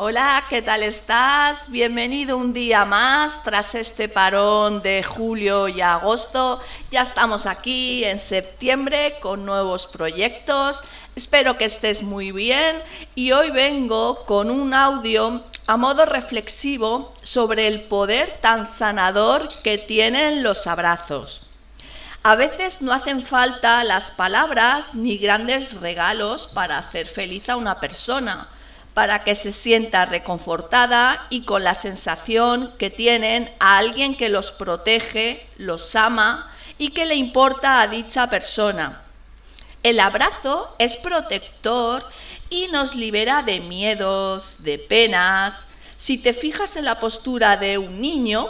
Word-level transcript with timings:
Hola, 0.00 0.44
¿qué 0.48 0.62
tal 0.62 0.84
estás? 0.84 1.68
Bienvenido 1.72 2.36
un 2.36 2.52
día 2.52 2.84
más 2.84 3.42
tras 3.42 3.74
este 3.74 4.08
parón 4.08 4.80
de 4.80 5.02
julio 5.02 5.66
y 5.66 5.80
agosto. 5.80 6.62
Ya 6.92 7.02
estamos 7.02 7.46
aquí 7.46 8.04
en 8.04 8.20
septiembre 8.20 9.16
con 9.20 9.44
nuevos 9.44 9.88
proyectos. 9.88 10.82
Espero 11.16 11.58
que 11.58 11.64
estés 11.64 12.04
muy 12.04 12.30
bien 12.30 12.80
y 13.16 13.32
hoy 13.32 13.50
vengo 13.50 14.24
con 14.24 14.52
un 14.52 14.72
audio 14.72 15.42
a 15.66 15.76
modo 15.76 16.06
reflexivo 16.06 17.12
sobre 17.22 17.66
el 17.66 17.82
poder 17.82 18.38
tan 18.40 18.66
sanador 18.66 19.48
que 19.64 19.78
tienen 19.78 20.44
los 20.44 20.68
abrazos. 20.68 21.50
A 22.22 22.36
veces 22.36 22.82
no 22.82 22.92
hacen 22.92 23.20
falta 23.20 23.82
las 23.82 24.12
palabras 24.12 24.94
ni 24.94 25.18
grandes 25.18 25.80
regalos 25.80 26.46
para 26.46 26.78
hacer 26.78 27.08
feliz 27.08 27.48
a 27.48 27.56
una 27.56 27.80
persona 27.80 28.48
para 28.98 29.22
que 29.22 29.36
se 29.36 29.52
sienta 29.52 30.06
reconfortada 30.06 31.24
y 31.30 31.42
con 31.42 31.62
la 31.62 31.74
sensación 31.74 32.72
que 32.78 32.90
tienen 32.90 33.48
a 33.60 33.78
alguien 33.78 34.16
que 34.16 34.28
los 34.28 34.50
protege, 34.50 35.46
los 35.56 35.94
ama 35.94 36.52
y 36.78 36.90
que 36.90 37.06
le 37.06 37.14
importa 37.14 37.80
a 37.80 37.86
dicha 37.86 38.28
persona. 38.28 39.00
El 39.84 40.00
abrazo 40.00 40.74
es 40.80 40.96
protector 40.96 42.04
y 42.50 42.66
nos 42.72 42.96
libera 42.96 43.42
de 43.42 43.60
miedos, 43.60 44.64
de 44.64 44.80
penas. 44.80 45.68
Si 45.96 46.18
te 46.18 46.32
fijas 46.32 46.74
en 46.74 46.84
la 46.84 46.98
postura 46.98 47.56
de 47.56 47.78
un 47.78 48.00
niño, 48.00 48.48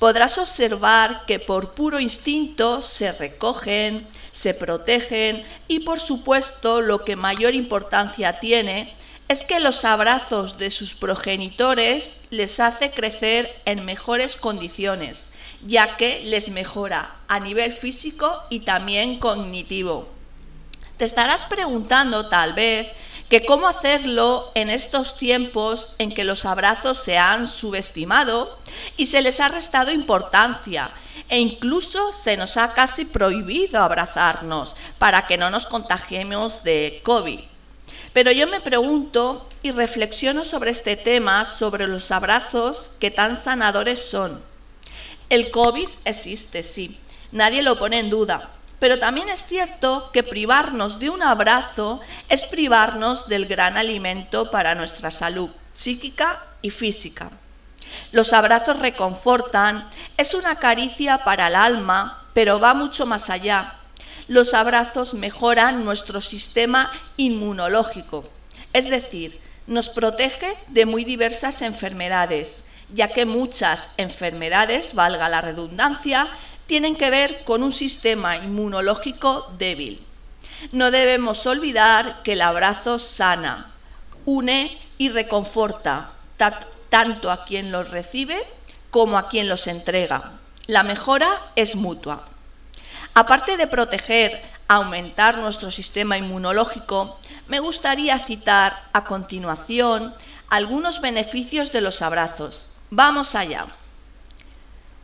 podrás 0.00 0.38
observar 0.38 1.24
que 1.24 1.38
por 1.38 1.72
puro 1.74 2.00
instinto 2.00 2.82
se 2.82 3.12
recogen, 3.12 4.08
se 4.32 4.54
protegen 4.54 5.46
y 5.68 5.78
por 5.78 6.00
supuesto 6.00 6.80
lo 6.80 7.04
que 7.04 7.14
mayor 7.14 7.54
importancia 7.54 8.40
tiene 8.40 8.92
es 9.28 9.44
que 9.44 9.58
los 9.58 9.84
abrazos 9.84 10.58
de 10.58 10.70
sus 10.70 10.94
progenitores 10.94 12.22
les 12.30 12.60
hace 12.60 12.90
crecer 12.90 13.50
en 13.64 13.84
mejores 13.84 14.36
condiciones, 14.36 15.32
ya 15.66 15.96
que 15.96 16.22
les 16.24 16.50
mejora 16.50 17.16
a 17.28 17.40
nivel 17.40 17.72
físico 17.72 18.42
y 18.50 18.60
también 18.60 19.18
cognitivo. 19.18 20.08
Te 20.98 21.06
estarás 21.06 21.46
preguntando 21.46 22.28
tal 22.28 22.52
vez 22.52 22.88
que 23.28 23.46
cómo 23.46 23.66
hacerlo 23.66 24.52
en 24.54 24.68
estos 24.68 25.16
tiempos 25.16 25.96
en 25.98 26.12
que 26.12 26.24
los 26.24 26.44
abrazos 26.44 26.98
se 26.98 27.16
han 27.16 27.46
subestimado 27.46 28.58
y 28.96 29.06
se 29.06 29.22
les 29.22 29.40
ha 29.40 29.48
restado 29.48 29.90
importancia 29.90 30.90
e 31.30 31.40
incluso 31.40 32.12
se 32.12 32.36
nos 32.36 32.58
ha 32.58 32.74
casi 32.74 33.06
prohibido 33.06 33.82
abrazarnos 33.82 34.76
para 34.98 35.26
que 35.26 35.38
no 35.38 35.50
nos 35.50 35.64
contagiemos 35.64 36.62
de 36.62 37.00
COVID. 37.02 37.53
Pero 38.12 38.30
yo 38.30 38.46
me 38.46 38.60
pregunto 38.60 39.48
y 39.62 39.70
reflexiono 39.70 40.44
sobre 40.44 40.70
este 40.70 40.96
tema, 40.96 41.44
sobre 41.44 41.86
los 41.88 42.10
abrazos 42.10 42.90
que 43.00 43.10
tan 43.10 43.36
sanadores 43.36 44.04
son. 44.04 44.40
El 45.28 45.50
COVID 45.50 45.88
existe, 46.04 46.62
sí, 46.62 47.00
nadie 47.32 47.62
lo 47.62 47.78
pone 47.78 47.98
en 47.98 48.10
duda, 48.10 48.50
pero 48.78 48.98
también 48.98 49.28
es 49.28 49.44
cierto 49.44 50.10
que 50.12 50.22
privarnos 50.22 50.98
de 50.98 51.10
un 51.10 51.22
abrazo 51.22 52.00
es 52.28 52.44
privarnos 52.44 53.26
del 53.28 53.46
gran 53.46 53.76
alimento 53.76 54.50
para 54.50 54.74
nuestra 54.74 55.10
salud 55.10 55.50
psíquica 55.72 56.40
y 56.62 56.70
física. 56.70 57.30
Los 58.12 58.32
abrazos 58.32 58.78
reconfortan, 58.78 59.88
es 60.16 60.34
una 60.34 60.56
caricia 60.56 61.24
para 61.24 61.48
el 61.48 61.56
alma, 61.56 62.28
pero 62.32 62.60
va 62.60 62.74
mucho 62.74 63.06
más 63.06 63.28
allá 63.28 63.80
los 64.28 64.54
abrazos 64.54 65.14
mejoran 65.14 65.84
nuestro 65.84 66.20
sistema 66.20 66.90
inmunológico, 67.16 68.24
es 68.72 68.88
decir, 68.88 69.40
nos 69.66 69.88
protege 69.88 70.54
de 70.68 70.86
muy 70.86 71.04
diversas 71.04 71.62
enfermedades, 71.62 72.64
ya 72.92 73.08
que 73.08 73.24
muchas 73.24 73.94
enfermedades, 73.96 74.94
valga 74.94 75.28
la 75.28 75.40
redundancia, 75.40 76.28
tienen 76.66 76.96
que 76.96 77.10
ver 77.10 77.44
con 77.44 77.62
un 77.62 77.72
sistema 77.72 78.36
inmunológico 78.36 79.52
débil. 79.58 80.04
No 80.72 80.90
debemos 80.90 81.46
olvidar 81.46 82.22
que 82.22 82.32
el 82.34 82.42
abrazo 82.42 82.98
sana, 82.98 83.72
une 84.24 84.78
y 84.98 85.08
reconforta 85.10 86.12
tanto 86.88 87.30
a 87.30 87.44
quien 87.44 87.70
los 87.70 87.90
recibe 87.90 88.42
como 88.90 89.18
a 89.18 89.28
quien 89.28 89.48
los 89.48 89.66
entrega. 89.66 90.32
La 90.66 90.82
mejora 90.82 91.52
es 91.56 91.76
mutua. 91.76 92.28
Aparte 93.14 93.56
de 93.56 93.66
proteger, 93.68 94.42
aumentar 94.66 95.38
nuestro 95.38 95.70
sistema 95.70 96.18
inmunológico, 96.18 97.18
me 97.46 97.60
gustaría 97.60 98.18
citar 98.18 98.82
a 98.92 99.04
continuación 99.04 100.14
algunos 100.48 101.00
beneficios 101.00 101.70
de 101.70 101.80
los 101.80 102.02
abrazos. 102.02 102.76
Vamos 102.90 103.34
allá. 103.34 103.66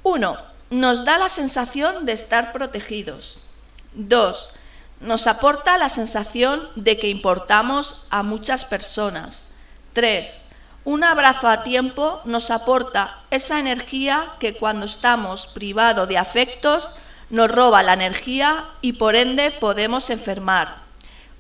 1. 0.03 0.37
Nos 0.71 1.05
da 1.05 1.19
la 1.19 1.29
sensación 1.29 2.05
de 2.05 2.13
estar 2.13 2.53
protegidos. 2.53 3.47
2. 3.95 4.57
Nos 5.01 5.27
aporta 5.27 5.79
la 5.79 5.89
sensación 5.89 6.69
de 6.75 6.99
que 6.99 7.09
importamos 7.09 8.07
a 8.11 8.23
muchas 8.23 8.65
personas. 8.65 9.55
3. 9.93 10.47
Un 10.85 11.05
abrazo 11.05 11.49
a 11.49 11.63
tiempo 11.63 12.23
nos 12.25 12.51
aporta 12.51 13.19
esa 13.31 13.61
energía 13.61 14.33
que 14.41 14.55
cuando 14.55 14.87
estamos 14.87 15.47
privados 15.47 16.09
de 16.09 16.19
afectos 16.19 16.93
nos 17.31 17.51
roba 17.51 17.83
la 17.83 17.93
energía 17.93 18.67
y 18.81 18.95
por 18.95 19.15
ende 19.15 19.53
podemos 19.53 20.11
enfermar. 20.11 20.83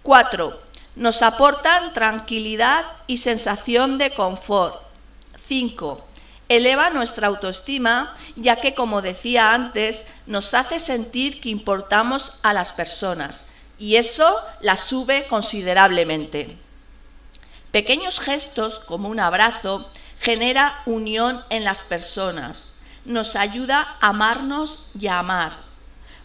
4. 0.03 0.59
Nos 0.97 1.23
aportan 1.23 1.93
tranquilidad 1.93 2.84
y 3.06 3.19
sensación 3.19 3.99
de 3.99 4.12
confort. 4.12 4.81
5. 5.37 6.06
Eleva 6.49 6.91
nuestra 6.91 7.28
autoestima 7.28 8.15
ya 8.37 8.56
que, 8.56 8.75
como 8.75 9.03
decía 9.03 9.53
antes, 9.53 10.06
nos 10.27 10.55
hace 10.55 10.78
sentir 10.78 11.41
que 11.41 11.49
importamos 11.49 12.39
a 12.43 12.53
las 12.53 12.72
personas 12.72 13.49
y 13.78 13.97
eso 13.97 14.37
la 14.61 14.77
sube 14.77 15.27
considerablemente. 15.28 16.57
Pequeños 17.72 18.21
gestos 18.21 18.78
como 18.78 19.09
un 19.09 19.21
abrazo 19.21 19.89
genera 20.21 20.83
unión 20.87 21.43
en 21.51 21.65
las 21.65 21.83
personas, 21.83 22.81
nos 23.05 23.37
ayuda 23.37 23.97
a 24.01 24.09
amarnos 24.09 24.91
y 24.99 25.07
a 25.07 25.21
amar 25.21 25.70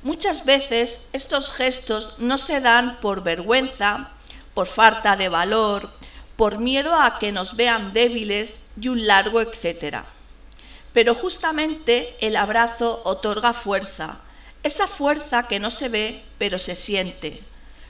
Muchas 0.06 0.46
veces 0.46 1.10
estos 1.14 1.52
gestos 1.52 2.20
no 2.20 2.38
se 2.38 2.62
dan 2.62 2.98
por 3.02 3.24
vergüenza, 3.24 4.12
por 4.54 4.68
falta 4.68 5.16
de 5.16 5.30
valor, 5.30 5.90
por 6.36 6.60
miedo 6.60 6.94
a 6.94 7.18
que 7.18 7.32
nos 7.32 7.56
vean 7.56 7.92
débiles 7.92 8.68
y 8.80 8.90
un 8.90 9.08
largo 9.08 9.42
etcétera. 9.42 10.06
Pero 10.94 11.16
justamente 11.16 12.16
el 12.22 12.36
abrazo 12.36 13.02
otorga 13.04 13.54
fuerza, 13.54 14.20
esa 14.62 14.86
fuerza 14.86 15.48
que 15.48 15.60
no 15.60 15.72
se 15.72 15.90
ve 15.90 16.24
pero 16.38 16.60
se 16.60 16.76
siente. 16.76 17.42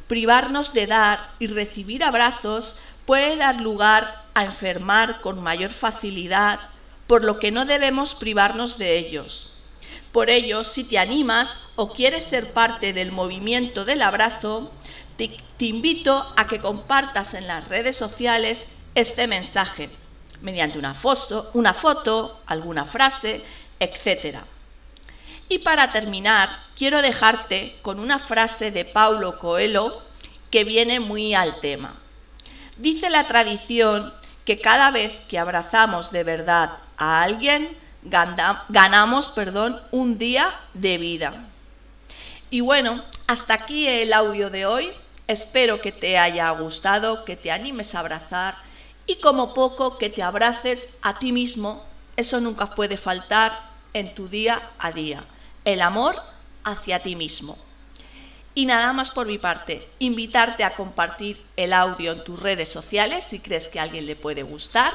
Privarnos 0.08 0.72
de 0.72 0.88
dar 0.88 1.32
y 1.40 1.48
recibir 1.48 2.02
abrazos 2.02 2.78
puede 3.06 3.36
dar 3.36 3.60
lugar 3.60 4.24
a 4.34 4.46
enfermar 4.46 5.20
con 5.20 5.44
mayor 5.44 5.72
facilidad, 5.72 6.62
por 7.08 7.26
lo 7.26 7.40
que 7.40 7.52
no 7.52 7.66
debemos 7.66 8.16
privarnos 8.16 8.78
de 8.78 8.98
ellos. 8.98 9.55
Por 10.16 10.30
ello, 10.30 10.64
si 10.64 10.86
te 10.86 10.98
animas 10.98 11.72
o 11.76 11.92
quieres 11.92 12.24
ser 12.24 12.54
parte 12.54 12.94
del 12.94 13.12
movimiento 13.12 13.84
del 13.84 14.02
abrazo, 14.02 14.72
te, 15.18 15.30
invito 15.60 16.26
a 16.38 16.48
que 16.48 16.62
compartas 16.62 17.34
en 17.34 17.48
las 17.48 17.68
redes 17.68 17.98
sociales 17.98 18.68
este 18.96 19.28
mensaje 19.28 19.90
mediante 20.42 20.80
una 20.80 20.94
foto, 20.94 21.52
una 21.54 21.74
foto 21.74 22.40
alguna 22.46 22.86
frase, 22.86 23.44
etc. 23.78 24.38
Y 25.50 25.60
para 25.60 25.92
terminar, 25.92 26.48
quiero 26.78 27.02
dejarte 27.02 27.78
con 27.82 28.00
una 28.00 28.18
frase 28.18 28.72
de 28.72 28.86
Paulo 28.86 29.38
Coelho 29.38 30.02
que 30.50 30.64
viene 30.64 31.02
muy 31.02 31.34
al 31.34 31.60
tema. 31.60 31.94
Dice 32.78 33.10
la 33.10 33.28
tradición 33.28 34.14
que 34.46 34.62
cada 34.62 34.92
vez 34.92 35.12
que 35.28 35.40
abrazamos 35.40 36.12
de 36.12 36.24
verdad 36.24 36.72
a 36.96 37.22
alguien, 37.22 37.68
ganamos 38.06 39.30
perdón, 39.30 39.82
un 39.92 40.18
día 40.18 40.54
de 40.74 40.98
vida. 40.98 41.48
Y 42.50 42.62
bueno, 42.62 43.04
hasta 43.28 43.54
aquí 43.54 43.88
el 43.88 44.14
audio 44.14 44.50
de 44.50 44.66
hoy. 44.66 44.90
Espero 45.28 45.82
que 45.82 45.92
te 45.92 46.20
haya 46.20 46.50
gustado, 46.52 47.26
que 47.26 47.36
te 47.36 47.52
animes 47.52 47.96
a 47.96 48.00
abrazar 48.00 48.56
y 49.08 49.16
como 49.16 49.54
poco 49.56 49.98
que 49.98 50.10
te 50.10 50.22
abraces 50.22 50.98
a 51.02 51.18
ti 51.18 51.32
mismo. 51.32 51.84
Eso 52.16 52.40
nunca 52.40 52.68
puede 52.76 52.98
faltar 52.98 53.52
en 53.94 54.14
tu 54.14 54.28
día 54.28 54.62
a 54.78 54.92
día. 54.92 55.24
El 55.66 55.82
amor 55.82 56.22
hacia 56.64 57.02
ti 57.02 57.16
mismo. 57.16 57.58
Y 58.54 58.68
nada 58.68 58.94
más 58.94 59.12
por 59.12 59.28
mi 59.28 59.38
parte, 59.38 59.86
invitarte 60.00 60.64
a 60.64 60.76
compartir 60.76 61.44
el 61.58 61.74
audio 61.74 62.14
en 62.14 62.24
tus 62.24 62.40
redes 62.40 62.70
sociales 62.70 63.26
si 63.26 63.40
crees 63.40 63.68
que 63.68 63.80
a 63.80 63.84
alguien 63.84 64.06
le 64.06 64.16
puede 64.16 64.44
gustar 64.44 64.94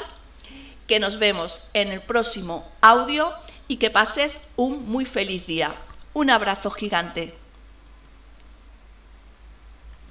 que 0.90 0.98
nos 0.98 1.20
vemos 1.20 1.70
en 1.72 1.92
el 1.92 2.00
próximo 2.00 2.68
audio 2.80 3.32
y 3.68 3.76
que 3.76 3.90
pases 3.90 4.40
un 4.56 4.88
muy 4.90 5.04
feliz 5.04 5.46
día. 5.46 5.72
Un 6.14 6.30
abrazo 6.30 6.68
gigante. 6.72 7.32